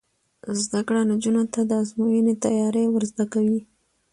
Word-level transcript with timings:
زده 0.61 0.79
کړه 0.87 1.01
نجونو 1.11 1.43
ته 1.53 1.59
د 1.69 1.71
ازموینې 1.83 2.35
تیاری 2.43 2.85
ور 2.89 3.03
زده 3.11 3.25
کوي. 3.33 3.59